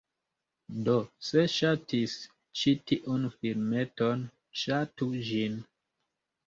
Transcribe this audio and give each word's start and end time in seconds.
Do, 0.87 0.95
se 1.27 1.43
ŝatis 1.57 2.15
ĉi 2.63 2.75
tiun 2.93 3.31
filmeton, 3.37 4.29
ŝatu 4.65 5.15
ĝin! 5.31 5.65